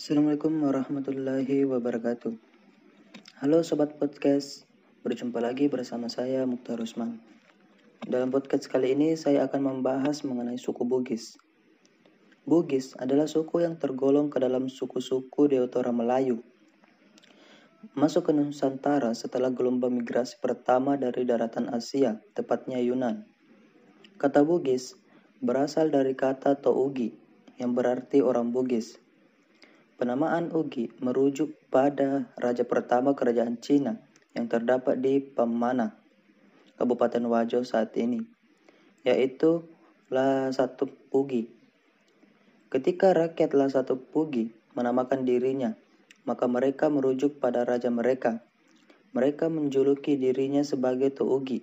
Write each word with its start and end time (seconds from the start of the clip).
Assalamualaikum 0.00 0.64
warahmatullahi 0.64 1.68
wabarakatuh. 1.68 2.32
Halo 3.44 3.60
sobat 3.60 4.00
podcast, 4.00 4.64
berjumpa 5.04 5.44
lagi 5.44 5.68
bersama 5.68 6.08
saya 6.08 6.48
Mukhtar 6.48 6.80
Rusman. 6.80 7.20
Dalam 8.08 8.32
podcast 8.32 8.64
kali 8.72 8.96
ini 8.96 9.12
saya 9.20 9.44
akan 9.44 9.60
membahas 9.60 10.24
mengenai 10.24 10.56
suku 10.56 10.88
Bugis. 10.88 11.36
Bugis 12.48 12.96
adalah 12.96 13.28
suku 13.28 13.60
yang 13.60 13.76
tergolong 13.76 14.32
ke 14.32 14.40
dalam 14.40 14.72
suku-suku 14.72 15.52
Deutora 15.52 15.92
Melayu. 15.92 16.40
Masuk 17.92 18.24
ke 18.24 18.32
Nusantara 18.32 19.12
setelah 19.12 19.52
gelombang 19.52 20.00
migrasi 20.00 20.40
pertama 20.40 20.96
dari 20.96 21.28
daratan 21.28 21.68
Asia, 21.68 22.24
tepatnya 22.32 22.80
Yunan. 22.80 23.28
Kata 24.16 24.48
Bugis 24.48 24.96
berasal 25.44 25.92
dari 25.92 26.16
kata 26.16 26.56
Tougi, 26.56 27.12
yang 27.60 27.76
berarti 27.76 28.24
orang 28.24 28.48
Bugis 28.48 28.96
Penamaan 30.00 30.48
Ugi 30.48 30.88
merujuk 31.04 31.52
pada 31.68 32.24
raja 32.40 32.64
pertama 32.64 33.12
kerajaan 33.12 33.60
Cina 33.60 34.00
yang 34.32 34.48
terdapat 34.48 34.96
di 34.96 35.20
Pemana, 35.20 35.92
Kabupaten 36.80 37.20
Wajo 37.28 37.60
saat 37.68 37.92
ini, 38.00 38.24
yaitu 39.04 39.60
La 40.08 40.48
Satu 40.56 40.88
Pugi. 40.88 41.52
Ketika 42.72 43.12
rakyat 43.12 43.52
La 43.52 43.68
Satu 43.68 44.00
Pugi 44.00 44.48
menamakan 44.72 45.28
dirinya, 45.28 45.76
maka 46.24 46.48
mereka 46.48 46.88
merujuk 46.88 47.36
pada 47.36 47.68
raja 47.68 47.92
mereka. 47.92 48.40
Mereka 49.12 49.52
menjuluki 49.52 50.16
dirinya 50.16 50.64
sebagai 50.64 51.12
Tougi 51.12 51.60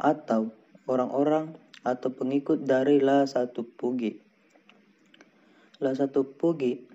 atau 0.00 0.48
orang-orang 0.88 1.52
atau 1.84 2.08
pengikut 2.08 2.64
dari 2.64 3.04
La 3.04 3.28
Satu 3.28 3.68
Pugi. 3.68 4.16
La 5.76 5.92
Satu 5.92 6.24
Pugi 6.24 6.89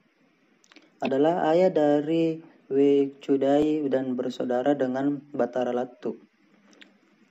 adalah 1.04 1.52
ayah 1.52 1.72
dari 1.72 2.40
Wecudai 2.66 3.86
dan 3.94 4.18
bersaudara 4.18 4.74
dengan 4.74 5.22
Batara 5.30 5.70
Latu, 5.70 6.18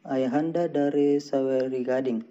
ayahanda 0.06 0.70
dari 0.70 1.18
Saweri 1.18 1.82
Gading. 1.82 2.22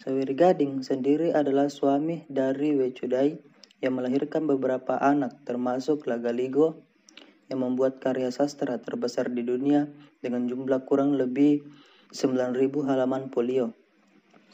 Saweri 0.00 0.32
Gading 0.32 0.80
sendiri 0.80 1.36
adalah 1.36 1.68
suami 1.68 2.24
dari 2.32 2.72
Wecudai 2.72 3.36
yang 3.84 4.00
melahirkan 4.00 4.48
beberapa 4.48 4.96
anak 4.96 5.44
termasuk 5.44 6.08
Lagaligo 6.08 6.80
yang 7.52 7.60
membuat 7.60 8.00
karya 8.00 8.32
sastra 8.32 8.80
terbesar 8.80 9.28
di 9.28 9.44
dunia 9.44 9.92
dengan 10.24 10.48
jumlah 10.48 10.88
kurang 10.88 11.20
lebih 11.20 11.68
9.000 12.16 12.64
halaman 12.88 13.28
folio. 13.28 13.76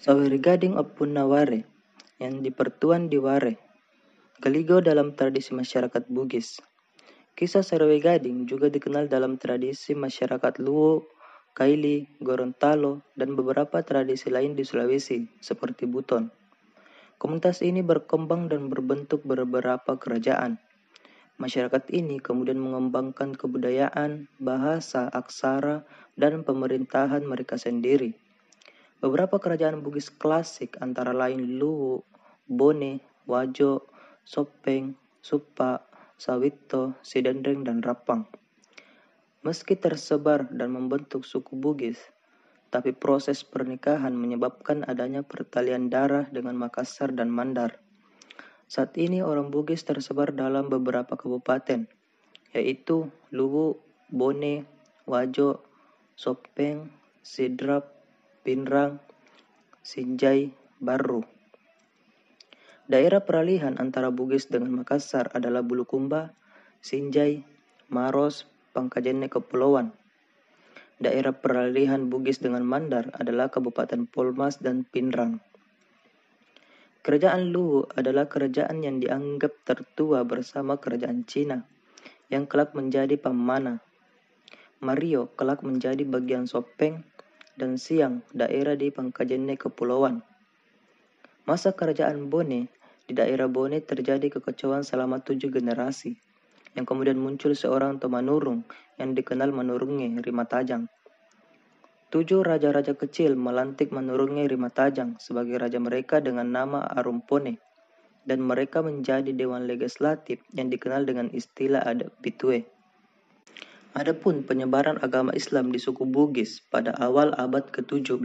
Saweri 0.02 0.42
Gading 0.42 0.74
Naware 1.14 1.62
yang 2.18 2.42
dipertuan 2.42 3.06
di 3.06 3.22
Ware 3.22 3.61
Galigo 4.42 4.82
dalam 4.82 5.14
tradisi 5.14 5.54
masyarakat 5.54 6.10
Bugis. 6.10 6.58
Kisah 7.38 7.62
Sarwe 7.62 8.02
Gading 8.02 8.50
juga 8.50 8.66
dikenal 8.66 9.06
dalam 9.06 9.38
tradisi 9.38 9.94
masyarakat 9.94 10.58
Luo, 10.58 11.06
Kaili, 11.54 12.10
Gorontalo, 12.18 13.06
dan 13.14 13.38
beberapa 13.38 13.86
tradisi 13.86 14.34
lain 14.34 14.58
di 14.58 14.66
Sulawesi, 14.66 15.30
seperti 15.38 15.86
Buton. 15.86 16.26
Komunitas 17.22 17.62
ini 17.62 17.86
berkembang 17.86 18.50
dan 18.50 18.66
berbentuk 18.66 19.22
beberapa 19.22 19.94
kerajaan. 19.94 20.58
Masyarakat 21.38 21.94
ini 21.94 22.18
kemudian 22.18 22.58
mengembangkan 22.58 23.38
kebudayaan, 23.38 24.26
bahasa, 24.42 25.06
aksara, 25.14 25.86
dan 26.18 26.42
pemerintahan 26.42 27.22
mereka 27.22 27.54
sendiri. 27.62 28.18
Beberapa 28.98 29.38
kerajaan 29.38 29.86
Bugis 29.86 30.10
klasik 30.10 30.74
antara 30.82 31.14
lain 31.14 31.62
Luwu, 31.62 32.02
Bone, 32.50 32.98
Wajo, 33.30 33.91
Sopeng, 34.22 34.94
Supa, 35.18 35.82
Sawito, 36.18 36.94
Sidendeng, 37.02 37.66
dan 37.66 37.82
Rapang. 37.82 38.30
Meski 39.42 39.74
tersebar 39.74 40.46
dan 40.54 40.70
membentuk 40.70 41.26
suku 41.26 41.58
Bugis, 41.58 41.98
tapi 42.70 42.94
proses 42.94 43.42
pernikahan 43.42 44.14
menyebabkan 44.14 44.86
adanya 44.86 45.26
pertalian 45.26 45.90
darah 45.90 46.30
dengan 46.30 46.54
Makassar 46.54 47.10
dan 47.10 47.26
Mandar. 47.26 47.82
Saat 48.70 48.96
ini 48.96 49.20
orang 49.20 49.50
Bugis 49.50 49.82
tersebar 49.82 50.30
dalam 50.30 50.70
beberapa 50.70 51.18
kabupaten, 51.18 51.90
yaitu 52.54 53.10
Luwu, 53.34 53.76
Bone, 54.08 54.64
Wajo, 55.04 55.60
Sopeng, 56.14 56.88
Sidrap, 57.20 57.90
Pinrang, 58.46 59.02
Sinjai, 59.82 60.54
Baru. 60.78 61.31
Daerah 62.90 63.22
peralihan 63.22 63.78
antara 63.78 64.10
Bugis 64.10 64.50
dengan 64.50 64.82
Makassar 64.82 65.30
adalah 65.38 65.62
Bulukumba, 65.62 66.34
Sinjai, 66.82 67.46
Maros, 67.86 68.50
Pangkajene 68.74 69.30
Kepulauan. 69.30 69.94
Daerah 70.98 71.30
peralihan 71.30 72.10
Bugis 72.10 72.42
dengan 72.42 72.66
Mandar 72.66 73.14
adalah 73.14 73.54
Kabupaten 73.54 74.10
Polmas 74.10 74.58
dan 74.58 74.82
Pinrang. 74.82 75.38
Kerajaan 77.02 77.50
Luwu 77.50 77.86
adalah 77.98 78.30
kerajaan 78.30 78.82
yang 78.82 79.02
dianggap 79.02 79.62
tertua 79.66 80.22
bersama 80.22 80.78
kerajaan 80.78 81.26
Cina, 81.26 81.66
yang 82.30 82.46
kelak 82.46 82.74
menjadi 82.74 83.14
pemana. 83.18 83.82
Mario 84.82 85.30
kelak 85.38 85.62
menjadi 85.62 86.02
bagian 86.02 86.50
Sopeng, 86.50 87.06
dan 87.54 87.78
Siang 87.78 88.26
daerah 88.34 88.74
di 88.74 88.90
Pangkajene 88.90 89.54
Kepulauan. 89.54 90.31
Masa 91.42 91.74
kerajaan 91.74 92.30
Bone, 92.30 92.70
di 93.02 93.18
daerah 93.18 93.50
Bone 93.50 93.82
terjadi 93.82 94.30
kekacauan 94.30 94.86
selama 94.86 95.18
tujuh 95.26 95.50
generasi, 95.50 96.14
yang 96.78 96.86
kemudian 96.86 97.18
muncul 97.18 97.58
seorang 97.58 97.98
Tomanurung 97.98 98.62
yang 98.94 99.10
dikenal 99.10 99.50
Manurunge 99.50 100.06
Rimatajang. 100.22 100.86
Tujuh 102.14 102.46
raja-raja 102.46 102.94
kecil 102.94 103.34
melantik 103.34 103.90
Manurunge 103.90 104.46
Rimatajang 104.46 105.18
sebagai 105.18 105.58
raja 105.58 105.82
mereka 105.82 106.22
dengan 106.22 106.46
nama 106.46 106.86
Arumpone, 106.94 107.58
dan 108.22 108.38
mereka 108.38 108.78
menjadi 108.78 109.34
dewan 109.34 109.66
legislatif 109.66 110.38
yang 110.54 110.70
dikenal 110.70 111.02
dengan 111.02 111.26
istilah 111.34 111.82
adat 111.82 112.14
Bitue. 112.22 112.62
Adapun 113.98 114.46
penyebaran 114.46 115.02
agama 115.02 115.34
Islam 115.34 115.74
di 115.74 115.82
suku 115.82 116.06
Bugis 116.06 116.62
pada 116.70 116.94
awal 117.02 117.34
abad 117.34 117.66
ke-17 117.74 118.22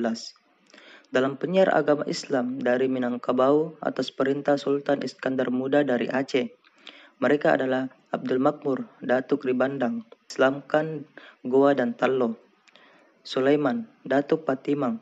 dalam 1.08 1.40
penyiar 1.40 1.72
agama 1.72 2.04
Islam 2.04 2.60
dari 2.60 2.92
Minangkabau 2.92 3.80
atas 3.80 4.12
perintah 4.12 4.60
Sultan 4.60 5.00
Iskandar 5.00 5.48
Muda 5.48 5.88
dari 5.88 6.12
Aceh. 6.12 6.52
Mereka 7.18 7.58
adalah 7.58 7.90
Abdul 8.12 8.44
Makmur, 8.44 8.86
Datuk 9.02 9.48
Ribandang, 9.48 10.06
Islamkan 10.28 11.08
Goa 11.48 11.74
dan 11.74 11.96
Tallo, 11.96 12.38
Sulaiman, 13.24 13.88
Datuk 14.04 14.44
Patimang, 14.44 15.02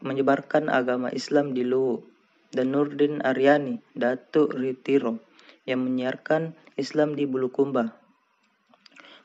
menyebarkan 0.00 0.72
agama 0.72 1.12
Islam 1.12 1.52
di 1.52 1.62
Luwu, 1.62 2.02
dan 2.50 2.74
Nurdin 2.74 3.22
Aryani, 3.22 3.78
Datuk 3.94 4.56
Ritiro, 4.56 5.22
yang 5.68 5.86
menyiarkan 5.86 6.56
Islam 6.74 7.14
di 7.14 7.28
Bulukumba, 7.28 7.99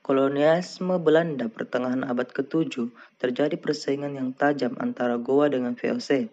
Kolonialisme 0.06 1.02
Belanda 1.02 1.50
pertengahan 1.50 2.06
abad 2.06 2.30
ke-7 2.30 2.94
terjadi 3.18 3.58
persaingan 3.58 4.14
yang 4.14 4.38
tajam 4.38 4.78
antara 4.78 5.18
Goa 5.18 5.50
dengan 5.50 5.74
VOC, 5.74 6.30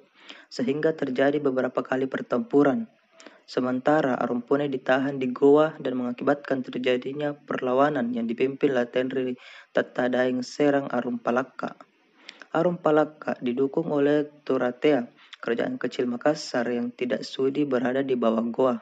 sehingga 0.52 0.92
terjadi 0.92 1.40
beberapa 1.40 1.80
kali 1.80 2.04
pertempuran. 2.04 2.84
Sementara 3.48 4.20
Arumpone 4.20 4.68
ditahan 4.68 5.16
di 5.16 5.32
Goa 5.32 5.72
dan 5.80 5.96
mengakibatkan 5.96 6.60
terjadinya 6.60 7.32
perlawanan 7.32 8.12
yang 8.12 8.28
dipimpin 8.28 8.76
Latenri 8.76 9.40
Tatadaing 9.72 10.44
Serang 10.44 10.92
Arumpalaka. 10.92 11.72
Arumpalaka 12.52 13.40
didukung 13.40 13.88
oleh 13.88 14.28
Turatea, 14.44 15.08
kerajaan 15.40 15.80
kecil 15.80 16.04
Makassar 16.12 16.68
yang 16.68 16.92
tidak 16.92 17.24
sudi 17.24 17.64
berada 17.64 18.04
di 18.04 18.20
bawah 18.20 18.44
Goa. 18.52 18.76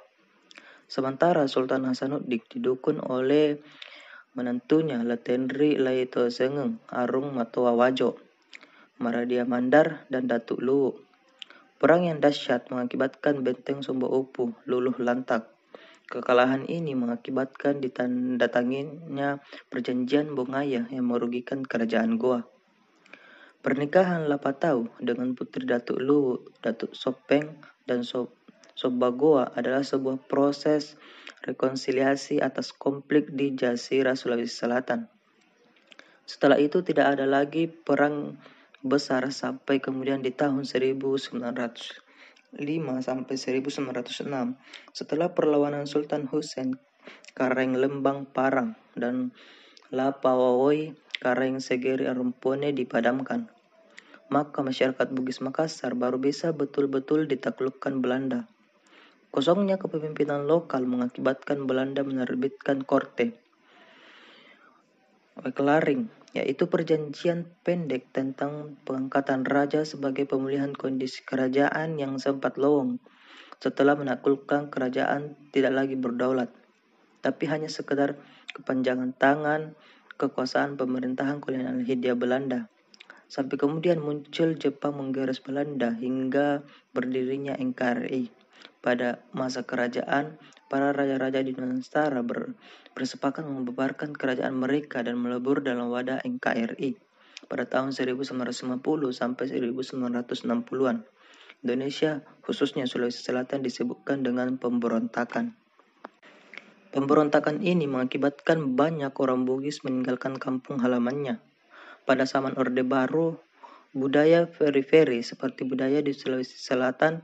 Sementara 0.91 1.47
Sultan 1.47 1.87
Hasanuddin 1.87 2.43
didukung 2.51 2.99
oleh 3.07 3.63
menentunya 4.33 5.03
Latenri 5.03 5.75
Laito 5.77 6.27
Sengeng, 6.31 6.79
Arung 6.87 7.35
Matua 7.35 7.75
Wajo, 7.75 8.15
Maradia 9.03 9.43
Mandar, 9.43 10.07
dan 10.13 10.31
Datuk 10.31 10.63
Luwu. 10.63 10.97
Perang 11.81 12.05
yang 12.05 12.21
dahsyat 12.21 12.69
mengakibatkan 12.69 13.41
benteng 13.41 13.81
Sumba 13.81 14.07
Upu 14.07 14.53
luluh 14.69 14.93
lantak. 15.01 15.49
Kekalahan 16.11 16.67
ini 16.67 16.99
mengakibatkan 16.99 17.79
ditandatanginya 17.79 19.39
perjanjian 19.71 20.35
Bongaya 20.35 20.85
yang 20.91 21.07
merugikan 21.07 21.63
kerajaan 21.65 22.19
Goa. 22.21 22.45
Pernikahan 23.61 24.25
Lapatau 24.25 24.89
dengan 25.01 25.37
putri 25.37 25.69
Datuk 25.69 26.01
Luwu, 26.01 26.41
Datuk 26.65 26.97
Sopeng, 26.97 27.61
dan 27.85 28.01
Sop 28.09 28.40
Sobagoa 28.81 29.53
adalah 29.53 29.85
sebuah 29.85 30.25
proses 30.25 30.97
rekonsiliasi 31.45 32.41
atas 32.41 32.73
konflik 32.73 33.29
di 33.29 33.53
Jazirah 33.53 34.17
Sulawesi 34.17 34.57
Selatan. 34.57 35.05
Setelah 36.25 36.57
itu 36.57 36.81
tidak 36.81 37.13
ada 37.13 37.29
lagi 37.29 37.69
perang 37.69 38.41
besar 38.81 39.29
sampai 39.29 39.85
kemudian 39.85 40.25
di 40.25 40.33
tahun 40.33 40.65
1900. 40.65 41.45
sampai 43.05 43.35
1906 43.37 43.77
setelah 44.97 45.29
perlawanan 45.37 45.85
Sultan 45.85 46.25
Hussein 46.33 46.81
Kareng 47.37 47.77
Lembang 47.77 48.25
Parang 48.33 48.81
dan 48.97 49.37
Lapawawoi 49.93 50.97
Kareng 51.21 51.61
Segeri 51.61 52.09
Arumpone 52.09 52.73
dipadamkan. 52.73 53.53
Maka 54.33 54.65
masyarakat 54.65 55.13
Bugis 55.13 55.45
Makassar 55.45 55.93
baru 55.93 56.17
bisa 56.17 56.57
betul-betul 56.57 57.29
ditaklukkan 57.29 58.01
Belanda. 58.01 58.49
Kosongnya 59.31 59.79
kepemimpinan 59.79 60.51
lokal 60.51 60.87
mengakibatkan 60.91 61.71
Belanda 61.71 62.03
menerbitkan 62.03 62.83
Korte 62.83 63.39
Weklaring 65.39 66.11
yaitu 66.31 66.71
perjanjian 66.71 67.47
pendek 67.67 68.07
tentang 68.15 68.79
pengangkatan 68.87 69.43
raja 69.43 69.83
sebagai 69.83 70.31
pemulihan 70.31 70.71
kondisi 70.71 71.27
kerajaan 71.27 71.99
yang 71.99 72.23
sempat 72.23 72.55
lowong 72.55 73.03
setelah 73.61 73.93
menaklukkan 73.93 74.73
kerajaan 74.73 75.37
tidak 75.53 75.77
lagi 75.77 75.93
berdaulat, 75.93 76.49
tapi 77.21 77.45
hanya 77.45 77.69
sekedar 77.69 78.17
kepanjangan 78.57 79.13
tangan 79.13 79.77
kekuasaan 80.17 80.81
pemerintahan 80.81 81.45
kolonial 81.45 81.85
Hindia 81.85 82.17
Belanda. 82.17 82.73
Sampai 83.31 83.61
kemudian 83.61 84.01
muncul 84.01 84.57
Jepang 84.59 84.97
menggaris 84.99 85.39
Belanda 85.45 85.93
hingga 85.95 86.67
berdirinya 86.97 87.55
NKRI. 87.55 88.33
Pada 88.81 89.21
masa 89.37 89.63
kerajaan, 89.67 90.41
para 90.73 90.95
raja-raja 90.97 91.45
di 91.45 91.53
Nusantara 91.53 92.25
ber, 92.25 92.57
bersepakat 92.97 93.45
membubarkan 93.45 94.17
kerajaan 94.17 94.57
mereka 94.57 95.05
dan 95.05 95.21
melebur 95.21 95.61
dalam 95.61 95.93
wadah 95.93 96.25
NKRI 96.25 96.97
pada 97.51 97.67
tahun 97.67 97.91
1950 97.91 98.79
sampai 99.11 99.45
1960-an. 99.51 101.03
Indonesia, 101.61 102.25
khususnya 102.41 102.89
Sulawesi 102.89 103.21
Selatan 103.21 103.61
disebutkan 103.61 104.25
dengan 104.25 104.57
pemberontakan. 104.57 105.53
Pemberontakan 106.91 107.63
ini 107.63 107.87
mengakibatkan 107.87 108.75
banyak 108.75 109.13
orang 109.21 109.45
Bugis 109.45 109.85
meninggalkan 109.85 110.41
kampung 110.41 110.81
halamannya. 110.81 111.39
Pada 112.09 112.25
zaman 112.27 112.57
Orde 112.57 112.83
Baru, 112.83 113.39
budaya 113.95 114.49
periferi 114.49 115.23
seperti 115.23 115.69
budaya 115.69 116.01
di 116.01 116.11
Sulawesi 116.17 116.59
Selatan 116.59 117.23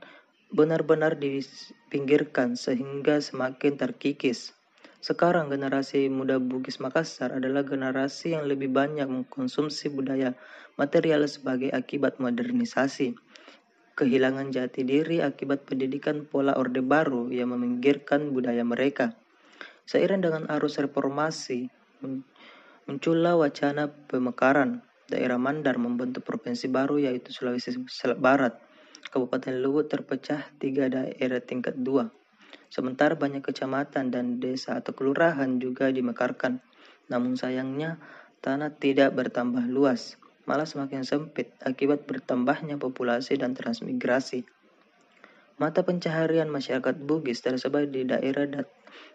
benar-benar 0.55 1.19
dipinggirkan 1.19 2.55
sehingga 2.55 3.19
semakin 3.19 3.75
terkikis. 3.75 4.55
Sekarang 5.03 5.51
generasi 5.51 6.07
muda 6.11 6.39
Bugis 6.39 6.79
Makassar 6.83 7.35
adalah 7.35 7.63
generasi 7.63 8.35
yang 8.35 8.47
lebih 8.47 8.71
banyak 8.71 9.07
mengkonsumsi 9.07 9.91
budaya 9.91 10.35
material 10.79 11.27
sebagai 11.27 11.71
akibat 11.71 12.19
modernisasi. 12.19 13.15
Kehilangan 13.97 14.53
jati 14.53 14.85
diri 14.85 15.25
akibat 15.25 15.65
pendidikan 15.65 16.29
pola 16.29 16.53
Orde 16.59 16.85
Baru 16.85 17.33
yang 17.33 17.55
meminggirkan 17.55 18.35
budaya 18.35 18.61
mereka. 18.67 19.17
Seiring 19.87 20.21
dengan 20.21 20.45
arus 20.53 20.77
reformasi, 20.83 21.71
muncullah 22.91 23.39
wacana 23.39 23.89
pemekaran. 24.11 24.83
Daerah 25.07 25.39
Mandar 25.39 25.79
membentuk 25.79 26.27
provinsi 26.27 26.67
baru 26.67 26.99
yaitu 26.99 27.31
Sulawesi 27.31 27.79
Barat 28.19 28.66
Kabupaten 29.09 29.55
Luwu 29.63 29.87
terpecah 29.87 30.51
tiga 30.59 30.91
daerah 30.91 31.41
tingkat 31.43 31.79
dua. 31.79 32.11
Sementara 32.67 33.15
banyak 33.15 33.47
kecamatan 33.47 34.11
dan 34.11 34.43
desa 34.43 34.83
atau 34.83 34.93
kelurahan 34.93 35.63
juga 35.63 35.89
dimekarkan. 35.95 36.59
Namun 37.07 37.39
sayangnya 37.39 38.03
tanah 38.43 38.75
tidak 38.75 39.15
bertambah 39.15 39.71
luas, 39.71 40.19
malah 40.47 40.67
semakin 40.67 41.07
sempit 41.07 41.55
akibat 41.63 42.07
bertambahnya 42.07 42.79
populasi 42.79 43.39
dan 43.39 43.55
transmigrasi. 43.55 44.47
Mata 45.57 45.87
pencaharian 45.87 46.53
masyarakat 46.53 47.01
Bugis 47.01 47.41
tersebar 47.41 47.89
di 47.89 48.05
daerah 48.05 48.45
dat 48.45 48.69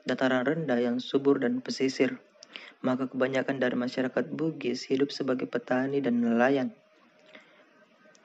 dataran 0.09 0.41
rendah 0.41 0.81
yang 0.81 0.97
subur 0.97 1.37
dan 1.37 1.61
pesisir. 1.61 2.17
Maka 2.81 3.05
kebanyakan 3.05 3.61
dari 3.61 3.77
masyarakat 3.77 4.25
Bugis 4.33 4.89
hidup 4.89 5.13
sebagai 5.13 5.45
petani 5.45 6.01
dan 6.01 6.17
nelayan. 6.17 6.73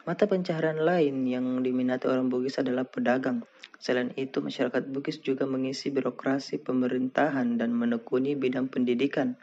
Mata 0.07 0.31
pencaharian 0.31 0.87
lain 0.87 1.27
yang 1.27 1.67
diminati 1.67 2.07
orang 2.07 2.31
Bugis 2.31 2.63
adalah 2.63 2.87
pedagang. 2.87 3.43
Selain 3.83 4.15
itu, 4.15 4.39
masyarakat 4.39 4.87
Bugis 4.87 5.19
juga 5.19 5.51
mengisi 5.51 5.91
birokrasi 5.91 6.63
pemerintahan 6.63 7.59
dan 7.59 7.75
menekuni 7.75 8.39
bidang 8.39 8.71
pendidikan. 8.71 9.35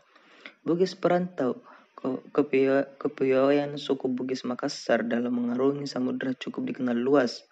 Bugis 0.64 0.96
perantau 0.96 1.60
kepiawaian 2.96 3.76
suku 3.76 4.08
Bugis 4.08 4.48
Makassar 4.48 5.04
dalam 5.04 5.36
mengarungi 5.36 5.84
samudera 5.84 6.32
cukup 6.32 6.72
dikenal 6.72 6.96
luas 6.96 7.44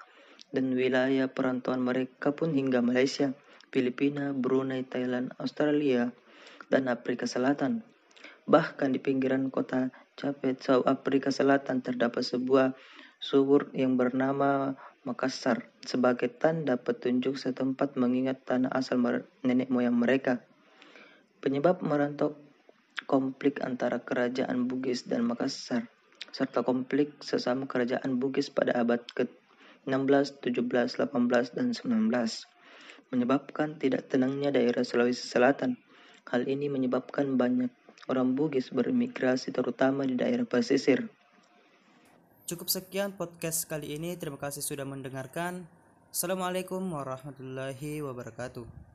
dan 0.55 0.71
wilayah 0.71 1.27
perantauan 1.27 1.83
mereka 1.83 2.31
pun 2.31 2.55
hingga 2.55 2.79
Malaysia, 2.79 3.35
Filipina, 3.75 4.31
Brunei, 4.31 4.87
Thailand, 4.87 5.35
Australia, 5.35 6.15
dan 6.71 6.87
Afrika 6.87 7.27
Selatan. 7.27 7.83
Bahkan 8.47 8.95
di 8.95 9.03
pinggiran 9.03 9.51
kota 9.51 9.91
Capet, 10.15 10.59
South 10.63 10.87
Afrika 10.87 11.31
Selatan 11.31 11.83
terdapat 11.83 12.23
sebuah 12.23 12.75
subur 13.21 13.69
yang 13.77 13.95
bernama 13.95 14.73
Makassar 15.01 15.69
sebagai 15.81 16.29
tanda 16.29 16.77
petunjuk 16.77 17.37
setempat 17.37 17.97
mengingat 17.97 18.41
tanah 18.45 18.69
asal 18.69 19.01
nenek 19.45 19.69
moyang 19.69 19.97
mereka. 19.97 20.41
Penyebab 21.41 21.81
merantau 21.81 22.37
konflik 23.09 23.61
antara 23.65 24.01
kerajaan 24.01 24.69
Bugis 24.69 25.09
dan 25.09 25.25
Makassar 25.25 25.89
serta 26.29 26.61
konflik 26.65 27.17
sesama 27.21 27.65
kerajaan 27.65 28.17
Bugis 28.21 28.53
pada 28.53 28.77
abad 28.77 29.01
ke-16, 29.17 30.41
17, 30.41 31.01
18, 31.01 31.57
dan 31.57 31.67
19 31.73 32.51
menyebabkan 33.11 33.75
tidak 33.75 34.07
tenangnya 34.07 34.55
daerah 34.55 34.87
Sulawesi 34.87 35.27
Selatan. 35.27 35.75
Hal 36.31 36.47
ini 36.47 36.71
menyebabkan 36.71 37.35
banyak 37.35 37.67
orang 38.07 38.33
Bugis 38.39 38.71
bermigrasi 38.71 39.51
terutama 39.51 40.07
di 40.07 40.15
daerah 40.15 40.47
pesisir. 40.47 41.11
Cukup 42.51 42.67
sekian 42.67 43.15
podcast 43.15 43.63
kali 43.63 43.95
ini. 43.95 44.19
Terima 44.19 44.35
kasih 44.35 44.59
sudah 44.59 44.83
mendengarkan. 44.83 45.63
Assalamualaikum 46.11 46.83
warahmatullahi 46.83 48.03
wabarakatuh. 48.03 48.90